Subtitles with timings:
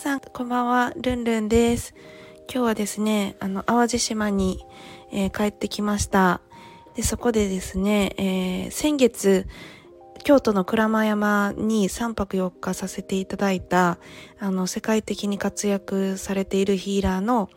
[0.00, 0.94] さん、こんばんは。
[0.96, 1.94] ルンルンです。
[2.50, 4.64] 今日はですね、あの、淡路島に、
[5.12, 6.40] えー帰ってきました。
[6.94, 9.46] で、そこでですね、えー先月、
[10.24, 13.98] 京都の鞍馬山に3泊4日させていただいた、
[14.38, 17.50] あの、世界的に活躍されているヒーラーの、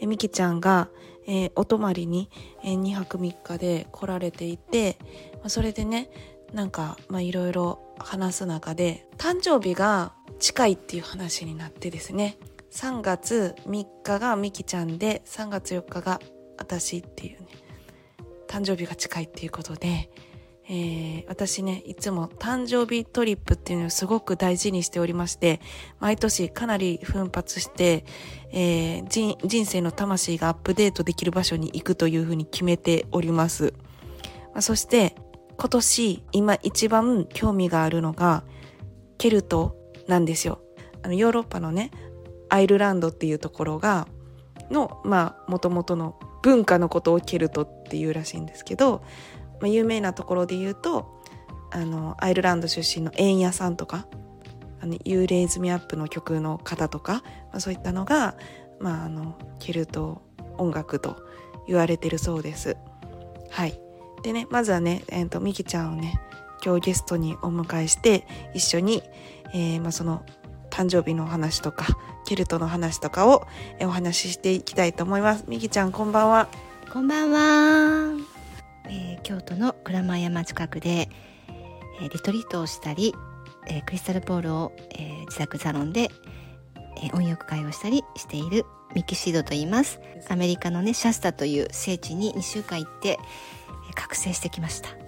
[0.00, 0.88] えみきちゃんが、
[1.26, 2.30] えーお泊まりに、
[2.64, 4.96] え2泊3日で来られていて、
[5.34, 6.10] まあそれでね、
[6.54, 12.38] なんか、まあいろいろ話す中で、誕生日が近いっていう話になってですね、
[12.72, 16.20] 3月3日がみきちゃんで、3月4日が
[16.58, 17.46] 私っていうね、
[18.48, 20.10] 誕生日が近いっていうことで、
[20.68, 25.60] えー私ね、いつも誕生日トリップっていうのをすごく大事にしておりまして、
[25.98, 28.04] 毎年かなり奮発して、
[28.52, 33.74] えー人生の魂がアップデートできる場所に行くというふうに決めております。
[34.52, 35.16] まあそして、
[35.58, 38.44] 今年今一番興味があるのが、
[39.18, 39.76] ケルト
[40.10, 40.60] なんですよ。
[41.02, 41.90] あの、ヨーロッパのね、
[42.50, 44.06] アイルランドっていうところが、
[44.70, 49.02] の、まあ、元々の文化のことをケルトっていうらしいんですけど、
[49.60, 51.22] まあ、有名なところで言うと、
[51.70, 54.06] あの、アイルランド出身の円屋さんとか、
[54.80, 57.22] あの、ユーレイズミアップの曲の方とか、
[57.52, 58.36] まあ、そういったのが、
[58.80, 60.22] まあ、あの、ケルト
[60.58, 61.16] 音楽と
[61.66, 62.76] 言われてるそうです。
[63.50, 63.78] はい。
[64.22, 66.20] でね、まずはね、えっ、と、ミキちゃんをね、
[66.64, 69.02] 今日ゲストにお迎えして、一緒に、
[69.52, 70.24] えーまあ、その、
[70.70, 71.86] 誕生日のお話とか、
[72.26, 73.46] ケルトの話とかを、
[73.78, 75.44] えーお話ししていきたいと思います。
[75.48, 76.48] ミキちゃん、こんばんは。
[76.92, 78.20] こんばんは、
[78.88, 81.08] えー京都の鞍馬山近くで、
[82.00, 83.14] えーリトリートをしたり、
[83.66, 86.10] えークリスタルボールを、えー自宅サロンで、
[86.96, 94.99] えー音浴会をしたりしているミキシードと言いますアメリカのねシャスタという聖地に2週間行って、えー覚醒してきました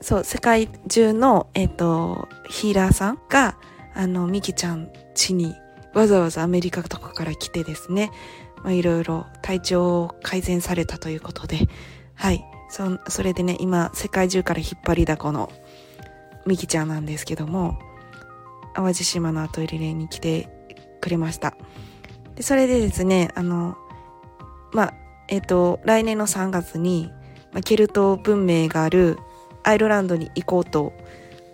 [0.00, 3.56] そう、世界中の、えっ、と、ヒーラーさんが、
[3.94, 5.54] あの、ミキちゃん家に
[5.94, 8.10] わざわざアメリカとかから来てですね、
[8.62, 11.68] まあ、いろいろ体調を改善されたということで、
[12.14, 12.44] はい。
[12.68, 15.50] そ、それでね、今、世界中から引っ張りだこの
[16.46, 17.78] ミキちゃんなんですけども、
[18.74, 20.48] 淡路島のアトリエに来て
[21.00, 21.56] くれました。
[22.34, 23.76] で、それでですね、あの、
[24.72, 24.94] まあ、
[25.28, 27.12] えっ、と、来年の3月に、
[27.52, 29.18] まあ、ケルト文明がある
[29.64, 30.92] アイルランドに行こうと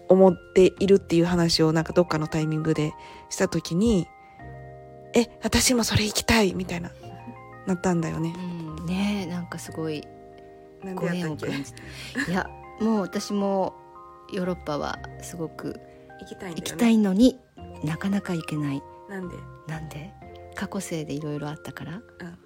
[0.09, 2.93] 思っているっていう話をなんかどっかのタイミングで
[3.31, 4.09] した時に、
[5.15, 6.91] え、私もそれ行きたいみたいな、
[7.67, 8.35] なったんだよね。
[8.37, 8.41] う
[8.83, 10.03] んねえなんかすごい
[10.95, 11.75] ご縁を感じ
[12.29, 12.49] いや
[12.81, 13.75] もう私も
[14.33, 15.79] ヨーロッパはすごく
[16.21, 16.57] 行きたいね。
[16.57, 17.39] 行きたいのに
[17.85, 19.37] なかなか行けないなんで、
[19.69, 20.13] なんで？
[20.57, 22.03] 過去生でいろいろあったから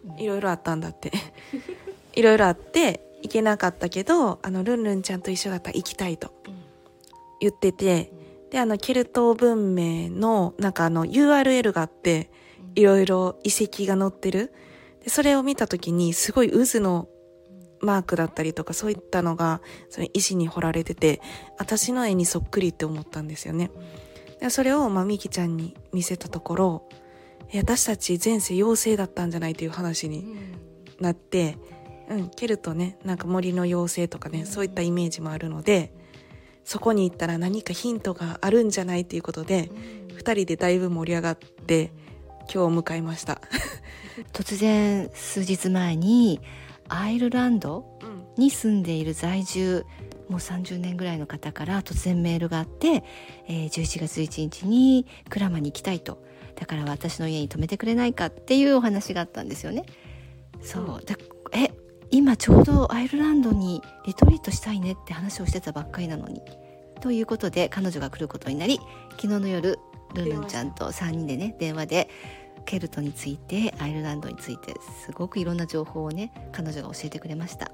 [0.07, 1.13] うん、いろいろあったんだって。
[2.15, 6.31] いろいろあって、行けなかったけど、あの、ルンルンちゃんと一緒だったら行きたいと
[7.41, 8.13] 言ってて、
[8.51, 12.31] で、あの、ケルト文明の、なんかあの、URL があって、
[12.75, 14.53] いろいろ遺跡が載ってる。
[15.03, 17.09] で、それを見たときに、すごい渦の
[17.81, 21.23] マークだったりとか、そういったのが、その石に彫られてて、
[21.59, 23.71] 私の絵にそっくりって思ったんですよね。
[24.41, 26.89] でそれを、まあ、ミキちゃんに見せたところ、
[27.51, 30.37] え私たち前世妖精だったんじゃないという話に
[31.01, 31.74] なって、うん、
[32.37, 35.93] ケルトね、なんか森の妖精とかね、そういったイメージもあるので、
[36.65, 39.71] そこに行ったら何かヒントがあるんじゃないっていうことで、
[40.15, 41.93] 二人でだいぶ盛り上がって、
[42.43, 43.41] 今日を迎えました。
[44.33, 46.41] 突然数日前に
[46.89, 48.25] アイルランドうん。
[48.37, 49.87] に住んでいる在住
[50.29, 53.05] もう30年ぐらいの方から突然メールがあって、
[53.47, 56.23] えー11月11日にクラマに行きたいと。
[56.57, 59.85] だから私の家に泊めてくれないかっていうお話があったんですよね。
[60.63, 61.05] そう。
[61.05, 61.17] だ
[61.53, 61.71] え
[62.15, 66.43] 今ちょうどアイルランドにリトリートしたいねって話をしてたばっかりなのに
[67.01, 68.79] ということで彼女が来ることになり
[69.17, 69.81] 昨日の夜
[70.15, 72.09] ルンルンちゃんと3人でね電話で
[72.67, 74.75] ケルトについてアイルランドについて
[75.05, 77.73] すごくいろんな情報をね彼女が教えてくれました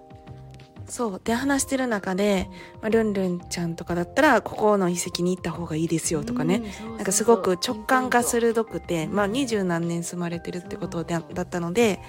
[0.86, 1.20] そう。
[1.22, 2.48] で、話してる中で、
[2.82, 6.64] まあ、ルンルンちゃんとかだったら、ここの遺跡に行った方がいいですよとかね。
[6.96, 12.00] なんかすごく直感が鋭くて、まあ二十何年住まれてるってことでだったので、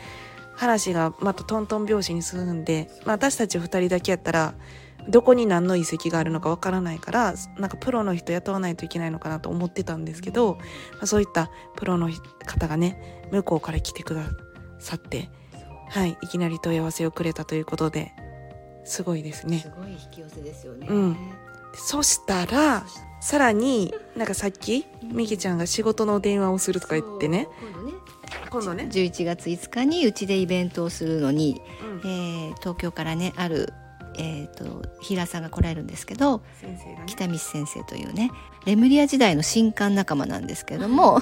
[0.61, 4.53] 話がまたトントン拍子に進んで、まあ私たち二人だけやったら、
[5.09, 10.59] どこに何の遺跡があるのかわからないからなんかプロの人雇わないといけないのかなと思ってたんですけど、
[10.93, 12.07] まあ、そういったプロの
[12.45, 14.29] 方がね向こうから来てくだ
[14.77, 15.31] さって
[15.89, 18.13] はいいきなり問い合わせをくれたということで
[18.85, 19.59] すごいですね。
[19.59, 20.85] すごい引き寄せですよね。
[20.87, 21.17] うん。
[21.73, 22.85] そしたら
[23.21, 27.47] さらになんかさっきみきちゃんが仕事の電話をするとか言ってね
[28.51, 28.83] 今度ね。
[28.83, 31.61] 今度ね、11月5日にうちでイベントをするのに、
[32.03, 32.09] うん。
[32.09, 33.73] えー東京からねある、
[34.17, 37.03] えー、とヒーラーさんが来られるんですけどね。
[37.07, 38.29] 北道先生というね
[38.65, 41.19] レムリア時代の新刊仲間なんですけれども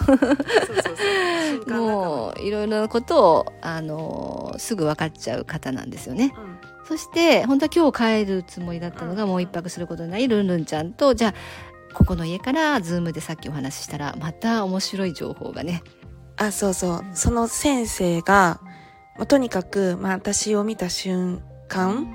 [1.70, 6.34] もういろいろなことを、あのーすぐ分かっちゃう方なんですよね。
[6.36, 6.60] うん。
[6.86, 9.30] そして本当は今日帰るつもりだったのがうん。
[9.30, 11.34] もう一泊することになりルンルンちゃんとじゃあ
[11.94, 15.84] ここの家からズームでさっきお話ししたらまた面白い情報がね
[16.40, 17.06] あそうそう。
[17.14, 18.62] その先生が、
[19.18, 22.14] まあ、とにかく、まあ、私を見た瞬間、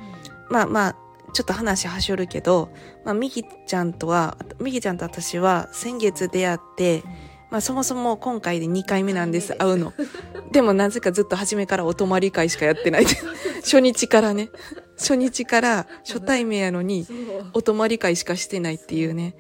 [0.51, 0.97] まあまあ
[1.35, 2.71] ちょっと話はしょるけど、
[3.05, 7.03] まあ、みきちゃんとはみきちゃんと私は先月出会って、
[7.51, 9.93] まあ、そもそも今回で2回目なんです会うの。
[10.53, 13.07] でもなぜかずっと初めからお泊まり会しかやってない。
[13.63, 14.49] 初日からね。
[14.97, 17.07] 初日から初対面やのに
[17.53, 19.35] お泊まり会しかしてないっていうね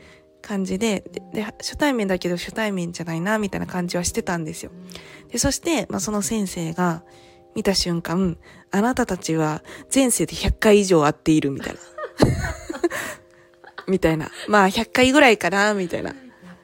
[0.44, 4.70] 感じででで初対面だけど初対面じゃないなみたいな感じはしてたんですよ。
[5.31, 7.02] でそして、まあ、その先生が
[7.55, 8.37] 見た瞬間
[8.70, 9.62] あなたたちは
[9.93, 11.81] 前世で100回以上会っているみたいな。
[13.88, 14.31] みたいな。
[14.49, 16.11] まあ100回ぐらいかなみたいな。
[16.11, 16.17] やっ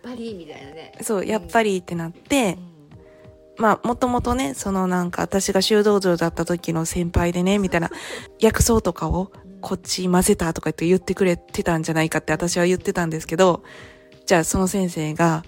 [0.03, 0.93] ぱりみたいなね。
[1.03, 3.63] そうやっぱりってなってうん。
[3.63, 7.91] まあ、もともとね、そのなんか、私が修道場だった時の先輩でね、みたいな、
[8.39, 9.31] 薬草とかを
[9.61, 13.63] こっち混ぜたとか言って言ってくれてたんじゃないかって私は言ってたんですけど、
[14.27, 15.45] じゃあその先生が、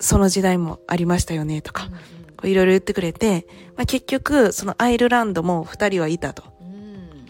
[0.00, 1.88] その時代もありましたよね、とか、
[2.36, 3.46] こういろいろ言ってくれて、
[3.76, 6.44] まあ結局、そのアイルランドも二人はいたと。
[6.60, 7.26] うん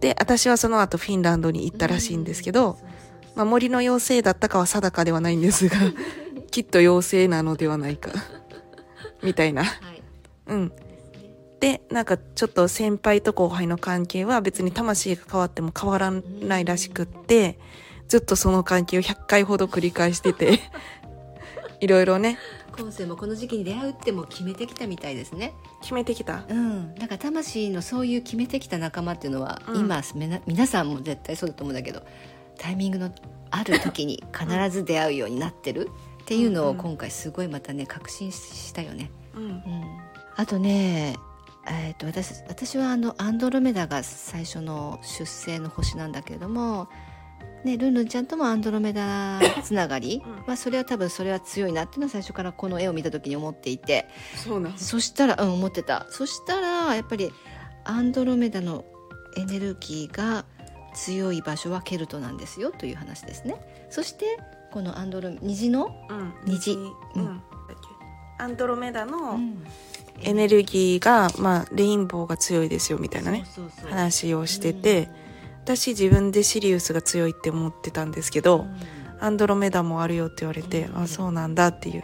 [0.00, 2.78] で、私はその後フィンランドに行ったらしいんですけど、
[3.34, 5.76] まあ森の妖精だったかは定かではないんですが、
[6.50, 8.10] きっと妖精なのではないか、
[9.22, 9.64] みたいな。
[9.64, 10.02] はい
[10.46, 10.72] うん。
[11.62, 17.56] で、なんかちょっと先輩と後輩の関係は別に魂が変わっても変わらないらしくって、
[18.08, 20.58] ずっとその関係を100回ほど繰り返してて、
[21.78, 22.36] いろいろね、
[22.76, 25.54] 今世もこの時期に出会うってもう決めてきたみたいですね。
[25.82, 26.44] 決めてきた。
[26.48, 26.96] うん。
[26.96, 29.80] だから魂のそういう決めてきた仲間っていうのは、うん。
[29.82, 30.02] 今
[30.46, 32.02] 皆さんも絶対そうだと思うんだけど
[32.58, 33.14] タイミングの
[33.52, 35.90] ある時に必ず出会うようになってる。
[36.22, 39.12] っていうのをうん今回すごいまたね確信したよね。
[39.36, 39.44] うん。
[39.44, 39.62] うん、
[40.34, 41.14] あとね
[41.68, 46.88] えー、と私私はあのアンドロメダが最初の出生の星なんだけれども、
[47.64, 50.32] ね、ルンルンちゃんともアンドロメダつながり、うん。
[50.46, 54.08] まあ、それは多分それは強いなっていうのは最初からこの絵を見た時に思っていて。
[54.34, 56.06] そうなんそしたらうん思ってた。
[56.10, 57.32] そしたらやっぱり
[57.84, 58.84] アンドロメダの
[59.36, 60.44] エネルギーが
[60.94, 63.86] 強い場所はケルトなんですよという話ですね。
[63.88, 64.38] そして
[64.72, 66.34] このアンドロ虹の、うん。
[66.44, 66.72] 虹。
[66.72, 66.92] うん。
[67.14, 67.42] うん。
[68.38, 69.64] アンドロメダのうん
[70.20, 73.44] エネルギーが、まあ、レインボーが強いですよ、みたいなね、
[73.88, 75.08] 話をしてて、
[75.64, 78.66] 私自分でシリウスが強いって思ってたんですけど、
[79.20, 81.02] アンドロメダもあるよって言われて、うん。
[81.02, 82.02] あ、そうなんだっていう。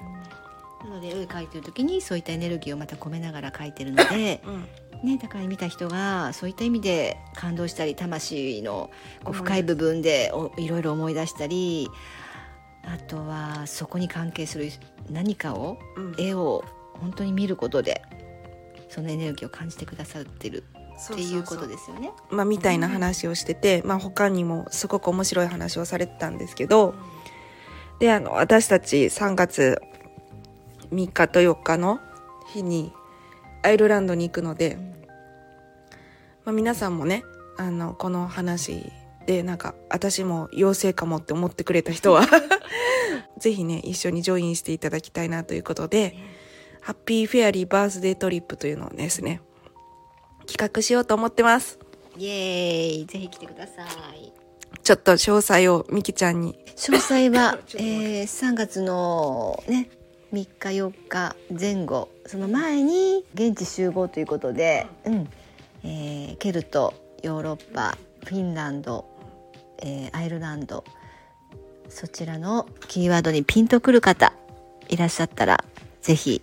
[0.85, 4.65] なので絵を描いてる時にそういったエネルギーをまた込めながら描いてるので、うん。
[5.03, 8.91] ね、だから見た人がそういった意味で感動したり魂の
[9.23, 11.89] こう深い部分でおいろいろ思い出したり
[12.85, 14.71] あとはそこに関係する
[15.09, 16.15] 何かをうん。
[16.19, 16.65] 絵を
[17.01, 18.03] 本当に見ることで
[18.89, 20.65] そのエネルギーを感じてくださってる
[21.13, 22.11] っていうことですよね。
[22.31, 26.95] まあ、みたいな話をしてて、まあ、他にもすごく面白い話をされてたんですけど、
[28.01, 29.81] で、あの、私たち3月
[30.91, 32.01] 3日と4日の
[32.53, 32.93] 日に
[33.63, 34.77] アイルランドに行くので、
[36.45, 37.23] まあ、皆さんもね、
[37.59, 38.91] あの、この話
[39.27, 42.23] で、なんか、私も妖精かもって思ってくれた人は、
[43.39, 46.17] ぜひね、一緒にジョインしていただきたいなということで、
[46.81, 49.41] ハッピーフェアリーバースデートリップというのをですね、
[50.47, 51.79] 企画しようと思ってます。
[52.17, 54.33] イエーイぜひ来てください。
[54.83, 56.59] ちょっと詳細をみきちゃんに。
[56.77, 59.91] 詳細は えー、3月のね
[60.33, 65.29] 3日4日前後その前に現地集合ということで、うん
[65.85, 69.05] えーケルトヨーロッパフィンランド、
[69.79, 70.85] えーアイルランド
[71.89, 74.33] そちらのキーワードにピンとくる方
[74.89, 75.65] いらっしゃったら
[76.03, 76.43] ぜひ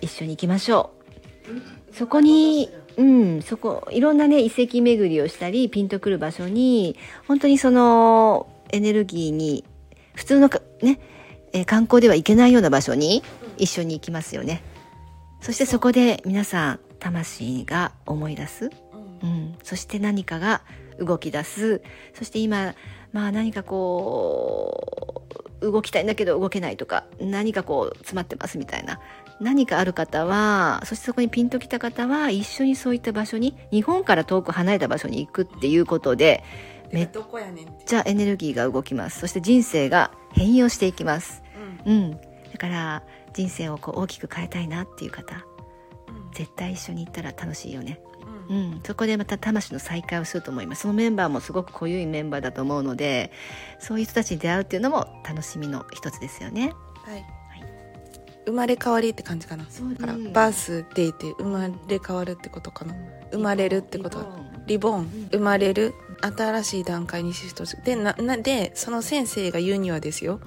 [0.00, 0.90] 一緒に行きましょ
[1.90, 1.94] う。
[1.94, 9.64] そこに、うん、そこ、いろんなね、遺跡巡りをしたり、ピンとくる場所に、本当にそのエネルギーに、
[10.14, 11.00] 普通のかね、
[11.52, 13.22] えー観光では行けないような場所に
[13.56, 14.62] 一緒に行きますよね。
[15.40, 18.70] そしてそこで皆さん、魂が思い出す、
[19.22, 19.30] うん。
[19.30, 20.62] うん、そして何かが
[20.98, 21.80] 動き出す。
[22.14, 22.74] そして今
[23.12, 25.24] まあ何かこ
[25.60, 29.00] う動きたいんだけど動けないとか何かこう詰まってますみたいな
[29.40, 36.42] 何かある方はそしてそこにピンときた方は一緒にそういった場所に日本から遠く離れた場所に行くっていうことで
[36.92, 37.10] めっ
[37.86, 39.20] ちゃエネルギーが動きます。
[39.20, 41.42] そして人生が変容していきます。
[41.84, 42.12] うん。
[42.12, 42.18] だ
[42.58, 43.02] から
[43.34, 45.44] 人生をこう大きく変えたいなっていう方
[46.32, 48.00] 絶対一緒に行ったら楽しいよね。
[48.48, 48.56] うん。
[48.56, 48.72] うん。
[48.72, 50.82] うん、そこでまた魂の再会をすると思います。
[50.82, 53.30] そのメンバーもすごく濃ゆいメンバーだと思うので
[53.78, 56.72] そういう人たちに出会うっていうのも楽しみの一つですよね。
[57.04, 57.37] はい
[58.48, 59.64] 生まれ変わりって感じかな。
[59.64, 62.94] だからうんバースデーって生まれ変わるってことかな。
[63.30, 64.26] 生まれるってこと。
[64.66, 65.28] リボーン。
[65.32, 65.94] 生まれる。
[66.20, 70.40] 新しい段階にシフトするでななでその先生が言うにはですよ、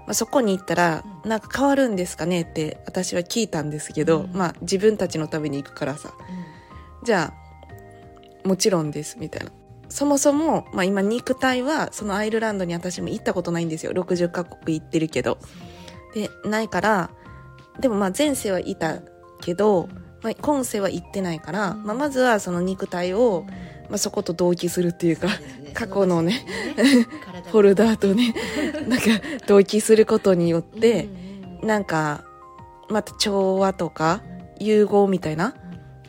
[0.00, 4.32] まあ、そこに行ったらうなんか変わるんですかねって私は聞いたんですけど、うん。
[4.32, 6.12] まあ自分たちのために行くからさ。
[7.04, 7.32] じゃ
[8.44, 9.52] あもちろんですみたいな。
[9.88, 13.92] そもそも、まあ、今肉体はそのアイルランドに私も行ったことないんですよ。
[13.92, 15.38] 60カ国行ってるけど。
[16.14, 17.10] でないから
[17.80, 19.00] でもまあ前世はいた
[19.40, 19.88] けど、
[20.22, 21.84] まあ、今世は行ってないから、うん。
[21.84, 23.44] まあ、まずはその肉体を、
[23.88, 25.28] まあ、そこと同期するっていうか
[25.74, 26.44] 過去のね
[27.50, 28.34] フォルダーとね
[28.88, 29.06] なんか
[29.46, 31.08] 同期することによって、
[31.62, 32.24] なんか
[32.88, 34.22] また調和とか
[34.58, 35.54] 融合みたいな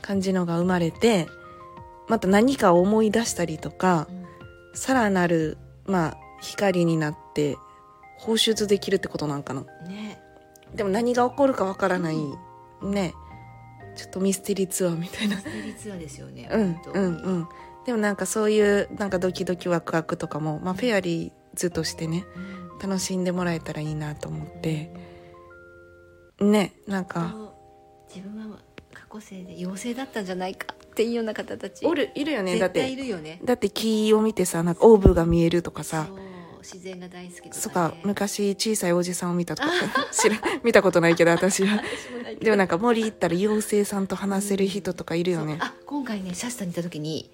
[0.02, 1.28] 感じのが生まれて
[2.08, 4.08] また何かを思い出したりとか
[4.74, 7.58] さらなるまあ光になって
[8.18, 9.62] 放出できるってことなんかな。
[9.88, 10.17] ね
[10.76, 12.18] でも何が起こるかわからない
[12.82, 13.14] ね。
[13.96, 15.36] ちょっとミステリーツアーみたいな。
[15.38, 17.48] ミステリーツアーですよねうんうんうん。
[17.86, 22.90] でもなんかそういうなんかドキドキワクワクとかも、まあ、フェアリーズとしてねうん。
[22.90, 24.92] 楽しんでもらえたらいいなと思って。
[26.40, 27.36] ねなんか。
[28.08, 28.60] 自分は
[28.94, 31.86] 過去生で妖精だったんじゃないかっていうような方たち。
[31.86, 32.60] おるいるよね。
[32.60, 33.40] だっ絶対いてるよね。
[33.44, 36.27] だって木を見てさなんかオーブが見えるとかさそう
[36.60, 39.64] 自然が大好きとか、ね、そっか昔小さいおじさんを見たと。
[39.64, 39.70] か
[40.12, 41.82] 知ら見たことないけど私は。
[42.42, 45.58] でもなんか森行ったら妖精さんと話せる人とかいるよね。
[45.60, 47.32] そうあ今回ねシャスタに行った時に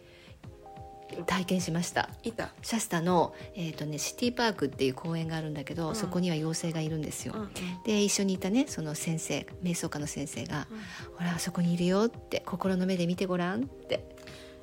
[1.25, 2.09] 体験しました。
[2.23, 2.49] いた。
[2.61, 5.95] シャスタの、えーとね、シティパークっていう公園があるんだけど、うん。
[5.95, 7.49] そこには妖精がいるんですよ、うん
[7.85, 10.67] で一緒にいたねその先生瞑想家の先生が
[11.17, 14.05] 「ほらあそこにいるよ」って「心の目で見てごらん」って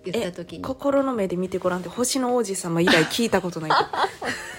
[0.05, 0.63] 言った時に。
[0.63, 3.71] 心の目で見てごらんって星の王子様以来聞いたことない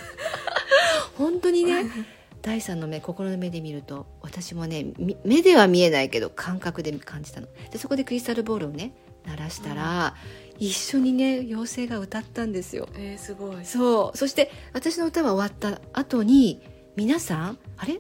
[1.21, 1.85] 本当にね
[2.41, 7.47] 第三の目心の目で見ると私もねみ目では見えないけど感覚で感じたの。
[7.71, 8.93] でそこでクリスタルボールをね
[9.25, 10.15] 鳴らしたら、
[10.57, 12.87] 一緒にね妖精が歌ったんですよ。
[12.95, 13.65] えー、すごい。
[13.65, 14.17] そう。
[14.17, 16.61] そして私の歌は終わった後に
[16.95, 17.99] 皆さんあれ？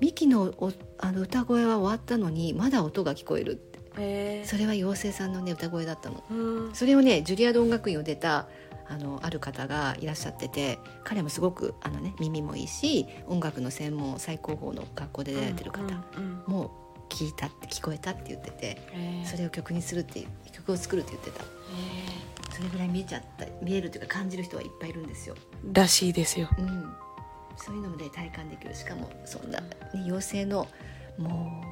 [0.00, 3.78] ミキのおあの歌声は終わったのにまだ音が聞こえるって。
[3.98, 6.24] えそれは妖精さんのね歌声だったの。
[6.30, 6.74] ー、うん。
[6.74, 8.48] それをねジュリアード音楽院を出た
[8.92, 15.82] あのある方がいらっしゃってて彼もすごくあの、ね、耳もいいし音楽の専門最高峰の学校で出られてる方
[16.46, 16.70] も
[17.08, 19.26] 聞いたって聞こえたって言っててえー。
[19.26, 21.42] それを曲にするっていう曲を作るって言ってた。
[21.42, 22.22] え
[22.54, 25.34] それぐらい見えちゃった見えるというか感じる人はいっぱいいるんですよ。
[25.64, 26.50] ーらしいですよ。
[26.58, 26.94] うん、
[27.56, 28.74] そういうのもね体感できる。
[28.74, 30.68] しかもそんな、ね、妖精の
[31.16, 31.62] も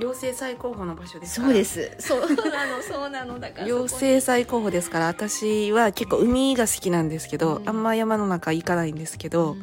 [0.00, 1.48] 妖精最高峰の場所うですから。
[1.48, 1.90] そうです。
[1.98, 2.20] そう。
[2.50, 3.66] なのそうなのだから。
[3.66, 7.68] 妖精最高峰ですから私は結構海が好きなんですけど、うん。
[7.68, 9.62] あんま山の中行かないんですけど、うん。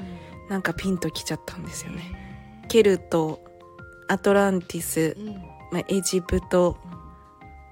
[0.49, 2.63] なんかピンときちゃったんですよね。
[2.67, 3.41] ケルト
[4.07, 5.27] アトランティスう、ん。
[5.27, 5.35] うん
[5.71, 6.77] まあ、エジプト、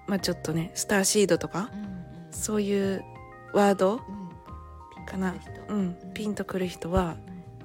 [0.07, 1.95] まあ、ちょっとねスターシードとかうん
[2.31, 3.05] そういう
[3.53, 3.95] ワード、う
[5.01, 5.05] ん。
[5.05, 5.35] かな。
[5.69, 7.15] うん、ピンとくる人は、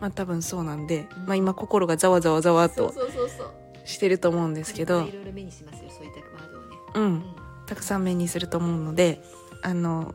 [0.01, 1.27] まあ、多分そうなんで、うん。
[1.27, 3.51] まあ、今心がざわざわざわっとそうそうそうそう
[3.91, 5.01] してると思うんですけど。
[5.01, 7.25] これからいろいろ目にしますよそういったワードをね、ううん。
[7.67, 9.23] たくさん目にすると思うので
[9.63, 10.15] あの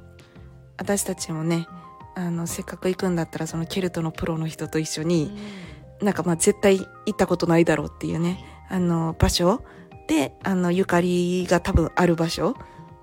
[0.78, 1.68] 私たちもね
[2.16, 5.38] あのせっかく行くんだったらそのケルトのプロの人と一緒に、
[6.02, 9.64] なんかまあ絶対行ったことないだろうっていうねあの場所
[10.08, 12.56] であのゆかりが多分ある場所っ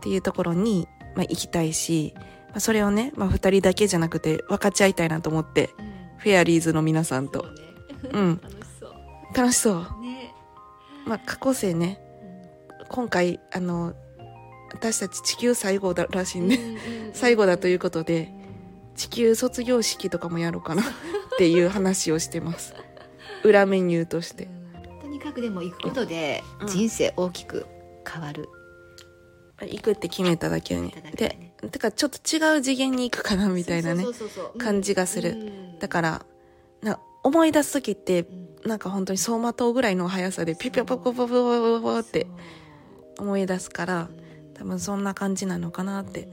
[0.03, 5.87] ていうところに、まあ、行きたいし、まあ、それをね、まあ、2人だけじゃなくて分かち合いたいなと思ってうん。
[5.87, 7.45] うんフェアリーズの皆さんと。
[8.01, 8.41] そうん。
[8.41, 9.37] 楽しそう。
[9.37, 10.02] 楽しそう、ね
[11.07, 12.01] まあ、過去生ね。
[12.89, 13.95] 今回あの
[14.73, 16.59] 私たち地球最後だらしいんで、
[17.13, 18.33] 最後だということで
[18.97, 20.83] 地球卒業式とかもやろうかな。
[20.83, 20.85] っ
[21.39, 22.75] ていう話をしてます。
[23.43, 24.49] 裏メニューとして。
[25.01, 26.69] とにかくでも行くことでうん。
[26.69, 27.67] 人生大きく
[28.07, 28.49] 変わる、
[29.61, 30.89] 行くって決めただけに。
[30.89, 31.13] ね。
[31.17, 34.05] でてかちょっと違う次元に行くかなみたいなね。
[34.59, 35.31] 感じがする。
[35.31, 35.79] うん。
[35.79, 36.27] だから
[36.83, 42.27] な思い出す時ってうんなんか本当に走馬灯ぐらいの速さでピピピピピピピポって
[43.19, 44.09] 思い出すから
[44.55, 46.29] 多分そんな感じなのかなって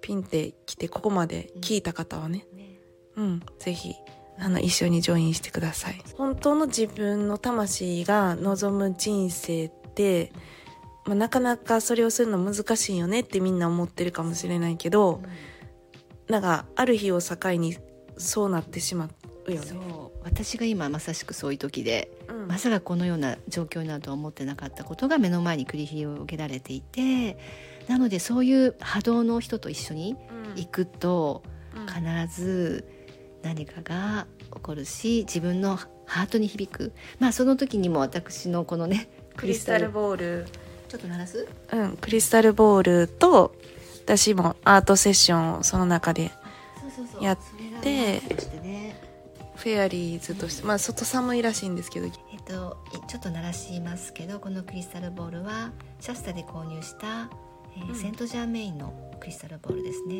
[0.00, 2.46] ピンって来てここまで聞いた方はね
[3.16, 3.94] うん是非
[4.38, 10.32] あの一緒にジョインしてください本当の自分の魂が望む人生って、
[11.06, 15.22] まあ、なかなかそれをするの難しいよねってみんな思ってるかもしれないけど
[16.28, 17.76] なんかある日を境に
[18.16, 19.08] そうなってしま
[19.46, 19.72] うよね
[20.24, 22.48] 私が今まさしくそういう時でうん。
[22.48, 27.38] まさかこのような状況になるとは思ってなかったことが目の前に繰り広げられていて
[27.88, 30.16] なのでそういう波動の人と一緒に
[30.56, 31.42] 行くと
[31.76, 31.86] うん。
[31.86, 32.84] 必ず
[33.42, 35.76] 何かが起こるし自分の
[36.06, 36.92] ハートに響く。
[37.18, 40.46] まあその時にも私のこのね クリスタルボール、
[40.88, 41.48] ちょっと鳴らす？
[41.72, 43.54] うん、クリスタルボールと、
[44.04, 46.30] 私もアートセッションをその中で
[46.80, 47.24] そうそうそう。
[47.24, 47.38] やっ
[47.80, 48.20] て
[49.62, 52.12] フェアリーズとして、まあ外寒いらしいんですけど、えっ
[52.44, 57.30] といちょっと鳴らしますけどこのクリスタルボールはシャスタで購入した、
[57.76, 57.94] えーうん。
[57.94, 60.16] セントジャーメインのクリスタルボールですね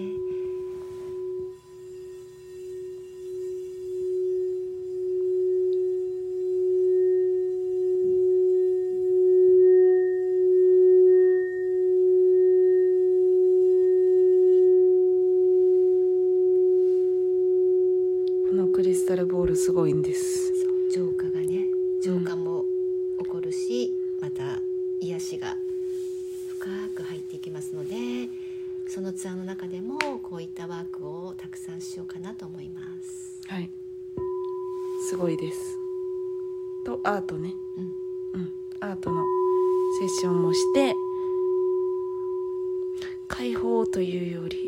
[18.48, 20.52] このクリスタルボールすごいんです。
[20.94, 21.64] 浄化がね
[22.04, 22.66] 浄化も
[23.22, 24.60] 起こるし、また
[25.00, 25.56] 癒しが
[26.58, 27.94] 深く入っていきますので
[28.94, 33.40] そのツアーの中でもこういったワークをたくさんしようかなと思います。
[33.46, 33.70] はい。
[35.08, 35.78] すごいです。
[36.84, 37.54] と、アートね。
[37.78, 37.84] うん
[38.34, 38.52] うん。
[38.80, 39.24] アートの
[39.98, 40.94] セッションもして、
[43.28, 44.58] 解放というより、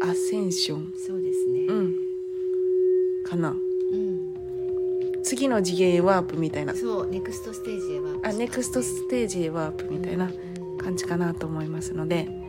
[0.00, 0.92] ascension。
[0.96, 1.66] そうですね。
[1.66, 1.96] うん。
[3.24, 3.48] かな。
[3.50, 4.32] うん
[5.24, 6.76] 次の次元へワープみたいな。
[6.76, 10.28] そう next stage へはあ、 next stage へワープみたいなう
[10.74, 12.41] ん感じかなと思いますので、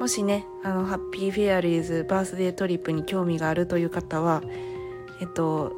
[0.00, 4.42] もしね、あの、 Happy Fairies birthday trip に興味があるという方は、
[5.20, 5.72] えっと、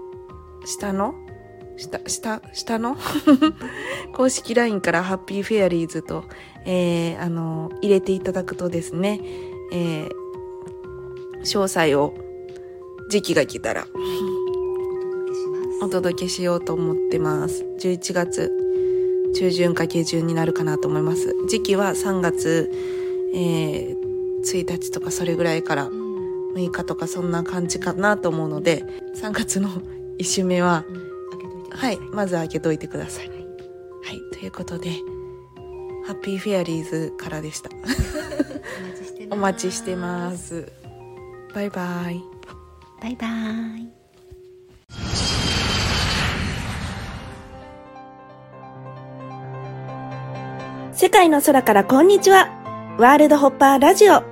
[0.64, 1.14] 下の
[1.76, 2.96] 下、下、下の？
[4.14, 6.24] 公式 LINE から Happy Fairies と、
[6.64, 9.20] えー、あの、入れていただくとですね、
[9.72, 10.10] えー、
[11.40, 12.14] 詳細を
[13.08, 13.86] 時期が来たら
[15.82, 17.64] お届けしようと思ってます。
[17.80, 18.52] 11月
[19.34, 21.34] 中旬か下旬になるかなと思います。
[21.48, 22.70] 時期は3月、
[23.34, 24.01] えー、
[24.42, 26.12] 1日とかそれぐらいからうん
[26.54, 28.84] 6日とかそんな感じかなと思うので、
[29.16, 29.70] 3月の
[30.18, 30.84] 1週目は。
[31.70, 33.28] はいい、まず開けといてください。
[33.28, 34.90] はいはい、ということで、
[36.06, 37.70] ハッピーフェアリーズからでした。
[37.74, 37.90] お待
[38.98, 39.32] ちしてます。
[39.32, 40.36] お待ちしてま。
[40.36, 40.72] す。
[41.54, 42.22] バイバイ。
[43.00, 43.26] バイバ
[43.78, 43.88] イ。
[50.92, 52.48] 世界の空からこんにちは。
[52.98, 54.31] ワールドホッパーラジオ。